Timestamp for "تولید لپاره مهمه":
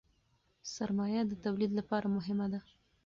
1.45-2.47